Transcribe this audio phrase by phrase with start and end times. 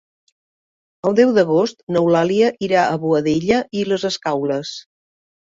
[1.09, 4.77] El deu d'agost n'Eulàlia irà a Boadella i les Escaules.